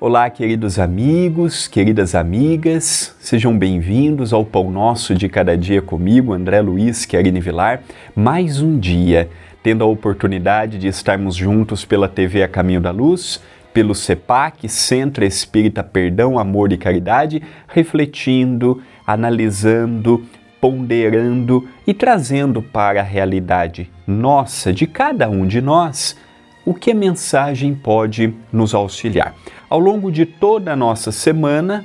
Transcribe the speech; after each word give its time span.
Olá, 0.00 0.30
queridos 0.30 0.78
amigos, 0.78 1.66
queridas 1.66 2.14
amigas, 2.14 3.16
sejam 3.18 3.58
bem-vindos 3.58 4.32
ao 4.32 4.44
Pão 4.44 4.70
Nosso 4.70 5.12
de 5.12 5.28
Cada 5.28 5.58
Dia 5.58 5.82
comigo, 5.82 6.32
André 6.32 6.60
Luiz 6.60 7.04
Querine 7.04 7.40
Vilar. 7.40 7.82
Mais 8.14 8.62
um 8.62 8.78
dia, 8.78 9.28
tendo 9.60 9.82
a 9.82 9.88
oportunidade 9.88 10.78
de 10.78 10.86
estarmos 10.86 11.34
juntos 11.34 11.84
pela 11.84 12.08
TV 12.08 12.44
A 12.44 12.48
Caminho 12.48 12.80
da 12.80 12.92
Luz, 12.92 13.42
pelo 13.74 13.92
CEPAC, 13.92 14.68
Centro 14.68 15.24
Espírita 15.24 15.82
Perdão, 15.82 16.38
Amor 16.38 16.70
e 16.72 16.78
Caridade, 16.78 17.42
refletindo, 17.66 18.80
analisando, 19.04 20.24
ponderando 20.60 21.68
e 21.84 21.92
trazendo 21.92 22.62
para 22.62 23.00
a 23.00 23.04
realidade 23.04 23.90
nossa, 24.06 24.72
de 24.72 24.86
cada 24.86 25.28
um 25.28 25.44
de 25.44 25.60
nós, 25.60 26.16
o 26.64 26.72
que 26.72 26.92
a 26.92 26.94
mensagem 26.94 27.74
pode 27.74 28.32
nos 28.52 28.74
auxiliar. 28.74 29.34
Ao 29.70 29.78
longo 29.78 30.10
de 30.10 30.24
toda 30.24 30.72
a 30.72 30.76
nossa 30.76 31.12
semana, 31.12 31.84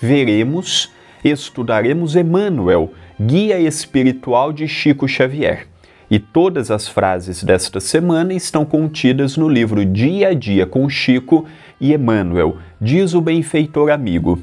veremos, 0.00 0.92
estudaremos 1.24 2.14
Emmanuel, 2.14 2.92
guia 3.20 3.58
espiritual 3.58 4.52
de 4.52 4.68
Chico 4.68 5.08
Xavier. 5.08 5.66
E 6.08 6.20
todas 6.20 6.70
as 6.70 6.86
frases 6.86 7.42
desta 7.42 7.80
semana 7.80 8.32
estão 8.32 8.64
contidas 8.64 9.36
no 9.36 9.48
livro 9.48 9.84
Dia 9.84 10.28
a 10.28 10.32
Dia 10.32 10.64
com 10.64 10.88
Chico 10.88 11.44
e 11.80 11.92
Emmanuel, 11.92 12.56
diz 12.80 13.14
o 13.14 13.20
benfeitor 13.20 13.90
amigo. 13.90 14.40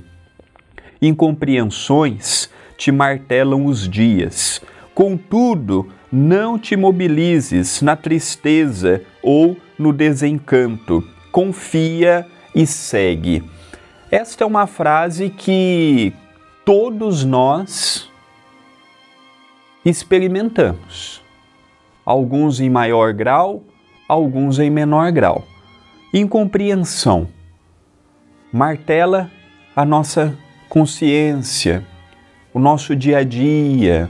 Incompreensões 1.01 2.49
te 2.77 2.91
martelam 2.91 3.67
os 3.67 3.87
dias, 3.87 4.61
contudo, 4.93 5.87
não 6.11 6.59
te 6.59 6.75
mobilizes 6.75 7.81
na 7.81 7.95
tristeza 7.95 9.01
ou 9.23 9.55
no 9.79 9.93
desencanto. 9.93 11.01
Confia 11.31 12.27
e 12.53 12.65
segue. 12.65 13.43
Esta 14.09 14.43
é 14.43 14.47
uma 14.47 14.67
frase 14.67 15.29
que 15.29 16.13
todos 16.65 17.23
nós 17.23 18.09
experimentamos. 19.85 21.21
Alguns 22.05 22.59
em 22.59 22.69
maior 22.69 23.13
grau, 23.13 23.63
alguns 24.07 24.59
em 24.59 24.69
menor 24.69 25.11
grau. 25.11 25.45
Incompreensão 26.13 27.27
martela 28.51 29.31
a 29.73 29.85
nossa 29.85 30.37
consciência, 30.67 31.85
o 32.53 32.59
nosso 32.59 32.95
dia 32.95 33.19
a 33.19 33.23
dia. 33.23 34.09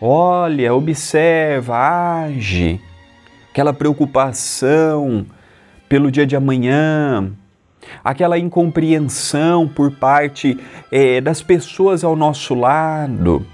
Olha, 0.00 0.72
observa, 0.74 1.76
age. 2.22 2.80
Aquela 3.50 3.72
preocupação 3.72 5.26
pelo 5.88 6.10
dia 6.10 6.26
de 6.26 6.36
amanhã, 6.36 7.32
aquela 8.02 8.38
incompreensão 8.38 9.68
por 9.68 9.90
parte 9.90 10.58
é, 10.90 11.20
das 11.20 11.42
pessoas 11.42 12.04
ao 12.04 12.16
nosso 12.16 12.54
lado, 12.54 13.44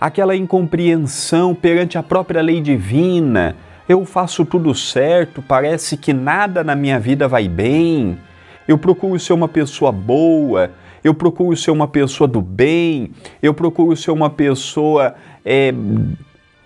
aquela 0.00 0.36
incompreensão 0.36 1.54
perante 1.54 1.96
a 1.96 2.02
própria 2.02 2.42
lei 2.42 2.60
divina. 2.60 3.56
Eu 3.88 4.04
faço 4.04 4.44
tudo 4.44 4.74
certo, 4.74 5.42
parece 5.42 5.96
que 5.96 6.12
nada 6.12 6.64
na 6.64 6.74
minha 6.74 6.98
vida 6.98 7.28
vai 7.28 7.48
bem. 7.48 8.18
Eu 8.66 8.78
procuro 8.78 9.18
ser 9.18 9.34
uma 9.34 9.48
pessoa 9.48 9.92
boa, 9.92 10.70
eu 11.02 11.12
procuro 11.12 11.54
ser 11.56 11.70
uma 11.70 11.86
pessoa 11.86 12.26
do 12.26 12.40
bem, 12.40 13.10
eu 13.42 13.52
procuro 13.52 13.94
ser 13.94 14.10
uma 14.10 14.30
pessoa 14.30 15.14
é, 15.44 15.72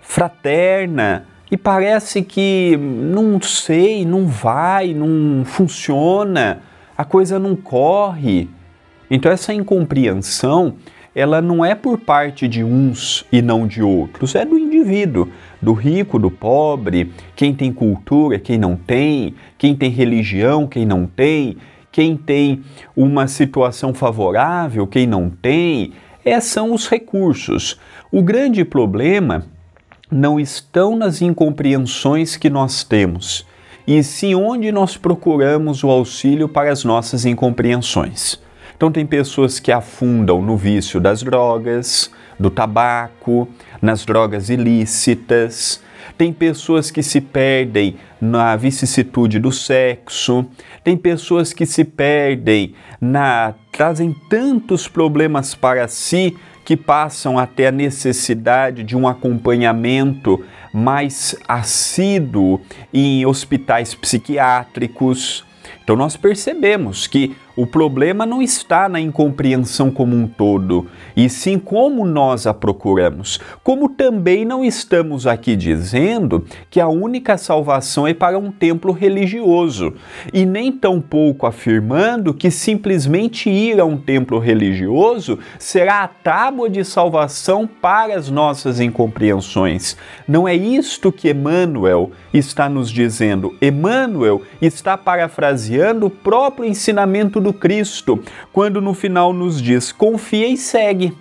fraterna 0.01 1.27
e 1.51 1.57
parece 1.57 2.23
que 2.23 2.77
não 2.77 3.41
sei, 3.41 4.05
não 4.05 4.27
vai, 4.27 4.93
não 4.93 5.45
funciona, 5.45 6.61
a 6.99 7.05
coisa 7.05 7.39
não 7.39 7.55
corre. 7.55 8.51
Então 9.09 9.31
essa 9.31 9.55
incompreensão, 9.55 10.75
ela 11.15 11.41
não 11.41 11.65
é 11.65 11.73
por 11.77 11.97
parte 11.99 12.49
de 12.49 12.65
uns 12.65 13.25
e 13.31 13.41
não 13.41 13.69
de 13.69 13.81
outros, 13.81 14.35
é 14.35 14.45
do 14.45 14.59
indivíduo, 14.59 15.29
do 15.63 15.73
rico, 15.73 16.19
do 16.19 16.29
pobre, 16.29 17.13
quem 17.37 17.55
tem 17.55 17.73
cultura, 17.73 18.39
quem 18.41 18.59
não 18.59 18.75
tem, 18.75 19.37
quem 19.57 19.77
tem 19.77 19.91
religião, 19.91 20.67
quem 20.67 20.85
não 20.85 21.07
tem, 21.07 21.57
quem 21.93 22.17
tem 22.17 22.63
uma 22.97 23.29
situação 23.29 23.95
favorável, 23.95 24.87
quem 24.87 25.07
não 25.07 25.31
tem. 25.31 25.93
Esses 26.25 26.51
são 26.51 26.75
os 26.75 26.89
recursos. 26.89 27.79
O 28.11 28.23
grande 28.23 28.65
problema 28.65 29.47
não 30.11 30.39
estão 30.39 30.97
nas 30.97 31.23
incompreensões 31.23 32.37
que 32.37 32.51
nós 32.51 32.83
temos, 32.83 33.47
e 33.89 34.03
sim 34.03 34.35
onde 34.35 34.71
nós 34.71 34.99
procuramos 34.99 35.83
o 35.83 35.89
auxílio 35.89 36.47
para 36.47 36.71
as 36.71 36.85
nossas 36.85 37.25
incompreensões. 37.25 38.39
Então, 38.77 38.93
tem 38.93 39.07
pessoas 39.07 39.59
que 39.59 39.73
afundam 39.73 40.43
no 40.43 40.59
vício 40.59 41.01
das 41.01 41.23
drogas, 41.23 42.11
do 42.39 42.51
tabaco, 42.51 43.49
nas 43.81 44.05
drogas 44.05 44.51
ilícitas. 44.51 45.81
Tem 46.19 46.35
pessoas 46.35 46.91
que 46.91 47.03
se 47.03 47.19
perdem 47.19 47.97
na 48.21 48.57
vicissitude 48.57 49.39
do 49.39 49.51
sexo. 49.51 50.45
Tem 50.85 50.95
pessoas 50.95 51.55
que 51.55 51.65
se 51.65 51.83
perdem 51.83 52.75
na 53.01 53.55
trazem 53.73 54.15
tantos 54.29 54.87
problemas 54.87 55.55
para 55.55 55.89
si 55.89 56.37
que 56.69 56.77
passam 56.77 57.39
até 57.39 57.69
a 57.69 57.73
necessidade 57.73 58.83
de 58.83 58.95
um 58.95 59.09
acompanhamento 59.09 60.45
mais 60.73 61.35
assíduo 61.47 62.61
em 62.93 63.25
hospitais 63.27 63.95
psiquiátricos. 63.95 65.45
Então 65.83 65.97
nós 65.97 66.17
percebemos 66.17 67.07
que 67.07 67.37
o 67.59 67.67
problema 67.67 68.25
não 68.25 68.41
está 68.41 68.89
na 68.89 69.01
incompreensão 69.01 69.91
como 69.91 70.15
um 70.15 70.29
todo, 70.29 70.87
e 71.17 71.29
sim 71.29 71.59
como 71.59 72.07
nós 72.07 72.47
a 72.47 72.55
procuramos. 72.55 73.41
Como 73.65 73.89
também 73.89 74.45
não 74.45 74.65
estamos 74.65 75.27
aqui 75.27 75.57
dizendo 75.57 76.45
que 76.71 76.81
a 76.81 76.87
única 76.87 77.37
salvação 77.37 78.07
é 78.07 78.15
para 78.15 78.39
um 78.39 78.53
templo 78.53 78.93
religioso, 78.93 79.93
e 80.33 80.47
nem 80.47 80.71
tampouco 80.71 81.49
afirmando 81.49 82.33
que 82.33 82.49
simplesmente 82.49 83.51
ir 83.51 83.81
a 83.81 83.85
um 83.85 83.97
templo 83.97 84.39
religioso 84.39 85.41
será 85.59 86.05
a 86.05 86.09
tábua 86.09 86.71
de 86.71 86.85
salvação 86.85 87.67
para 87.67 88.15
as 88.15 88.31
nossas 88.31 88.79
incompreensões. 88.79 89.97
Não 90.29 90.47
é 90.47 90.55
isto 90.55 91.11
que 91.11 91.29
Emmanuel 91.29 92.13
está 92.33 92.69
nos 92.69 92.89
dizendo. 92.89 93.57
Emmanuel 93.61 94.43
está 94.63 94.97
parafraseando 94.97 96.07
o 96.07 96.11
próprio 96.11 96.65
ensinamento 96.65 97.41
do 97.41 97.48
do 97.49 97.53
Cristo, 97.53 98.23
quando 98.53 98.81
no 98.81 98.93
final 98.93 99.33
nos 99.33 99.61
diz: 99.61 99.91
confia 99.91 100.47
e 100.47 100.57
segue. 100.57 101.17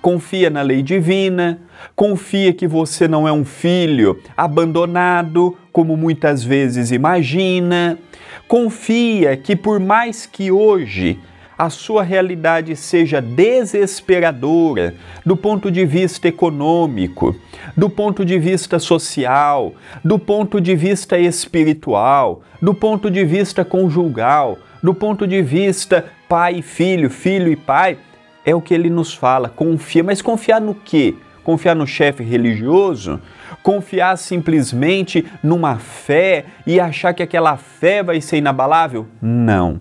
Confia 0.00 0.50
na 0.50 0.62
lei 0.62 0.82
divina, 0.82 1.60
confia 1.94 2.52
que 2.52 2.66
você 2.66 3.08
não 3.08 3.26
é 3.26 3.32
um 3.32 3.44
filho 3.44 4.20
abandonado, 4.36 5.56
como 5.72 5.96
muitas 5.96 6.42
vezes 6.42 6.90
imagina. 6.90 7.98
Confia 8.46 9.36
que, 9.36 9.56
por 9.56 9.80
mais 9.80 10.26
que 10.26 10.50
hoje 10.50 11.18
a 11.56 11.70
sua 11.70 12.02
realidade 12.02 12.74
seja 12.76 13.20
desesperadora 13.20 14.94
do 15.24 15.36
ponto 15.36 15.70
de 15.70 15.84
vista 15.84 16.28
econômico, 16.28 17.34
do 17.76 17.88
ponto 17.88 18.24
de 18.24 18.38
vista 18.38 18.78
social, 18.78 19.72
do 20.04 20.18
ponto 20.18 20.60
de 20.60 20.74
vista 20.74 21.18
espiritual, 21.18 22.42
do 22.60 22.74
ponto 22.74 23.10
de 23.10 23.24
vista 23.24 23.64
conjugal, 23.64 24.58
do 24.84 24.92
ponto 24.92 25.26
de 25.26 25.40
vista 25.40 26.04
pai 26.28 26.56
e 26.56 26.62
filho, 26.62 27.08
filho 27.08 27.50
e 27.50 27.56
pai, 27.56 27.96
é 28.44 28.54
o 28.54 28.60
que 28.60 28.74
ele 28.74 28.90
nos 28.90 29.14
fala. 29.14 29.48
Confia, 29.48 30.04
mas 30.04 30.20
confiar 30.20 30.60
no 30.60 30.74
quê? 30.74 31.14
Confiar 31.42 31.74
no 31.74 31.86
chefe 31.86 32.22
religioso? 32.22 33.18
Confiar 33.62 34.18
simplesmente 34.18 35.24
numa 35.42 35.76
fé 35.76 36.44
e 36.66 36.78
achar 36.78 37.14
que 37.14 37.22
aquela 37.22 37.56
fé 37.56 38.02
vai 38.02 38.20
ser 38.20 38.36
inabalável? 38.36 39.06
Não. 39.22 39.80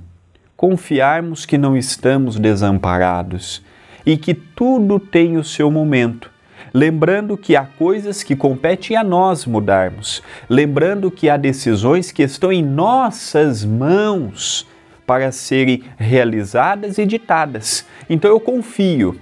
Confiarmos 0.55 1.45
que 1.45 1.57
não 1.57 1.75
estamos 1.75 2.39
desamparados 2.39 3.61
e 4.05 4.15
que 4.15 4.33
tudo 4.33 5.01
tem 5.01 5.35
o 5.35 5.44
seu 5.44 5.69
momento 5.69 6.31
lembrando 6.73 7.38
que 7.38 7.55
há 7.55 7.65
coisas 7.65 8.23
que 8.23 8.35
competem 8.35 8.97
a 8.97 9.03
nós 9.03 9.45
mudarmos, 9.45 10.23
lembrando 10.50 11.11
que 11.11 11.29
há 11.29 11.38
decisões 11.38 12.11
que 12.11 12.23
estão 12.23 12.51
em 12.51 12.63
nossas 12.63 13.63
mãos 13.63 14.65
para 15.05 15.31
serem 15.31 15.83
realizadas 15.97 16.97
e 16.97 17.05
ditadas. 17.05 17.85
Então 18.09 18.29
eu 18.29 18.39
confio, 18.39 19.19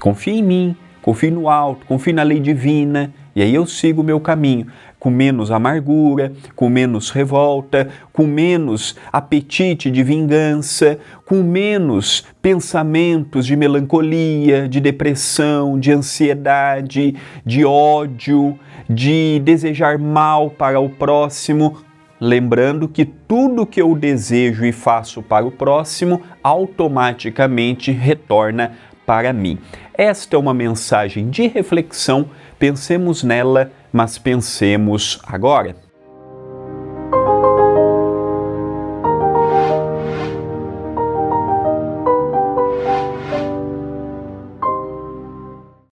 confio 0.00 0.34
em 0.34 0.42
mim, 0.42 0.76
confio 1.02 1.30
no 1.30 1.48
alto, 1.48 1.86
confio 1.86 2.14
na 2.14 2.22
lei 2.22 2.40
divina, 2.40 3.12
e 3.34 3.42
aí 3.42 3.54
eu 3.54 3.66
sigo 3.66 4.00
o 4.00 4.04
meu 4.04 4.18
caminho, 4.18 4.66
com 4.98 5.10
menos 5.10 5.50
amargura, 5.50 6.32
com 6.56 6.68
menos 6.68 7.10
revolta, 7.10 7.88
com 8.12 8.26
menos 8.26 8.96
apetite 9.12 9.90
de 9.90 10.02
vingança, 10.02 10.98
com 11.24 11.42
menos 11.42 12.24
pensamentos 12.40 13.46
de 13.46 13.54
melancolia, 13.54 14.66
de 14.66 14.80
depressão, 14.80 15.78
de 15.78 15.92
ansiedade, 15.92 17.14
de 17.44 17.64
ódio, 17.64 18.58
de 18.88 19.40
desejar 19.44 19.98
mal 19.98 20.50
para 20.50 20.80
o 20.80 20.88
próximo, 20.88 21.76
lembrando 22.20 22.88
que 22.88 23.04
tudo 23.04 23.66
que 23.66 23.80
eu 23.80 23.94
desejo 23.94 24.64
e 24.64 24.72
faço 24.72 25.22
para 25.22 25.46
o 25.46 25.50
próximo 25.50 26.22
automaticamente 26.42 27.90
retorna 27.90 28.72
para 29.04 29.32
mim. 29.32 29.58
Esta 29.94 30.36
é 30.36 30.38
uma 30.38 30.52
mensagem 30.52 31.30
de 31.30 31.46
reflexão, 31.46 32.28
pensemos 32.58 33.22
nela, 33.22 33.70
mas 33.92 34.18
pensemos 34.18 35.20
agora. 35.26 35.85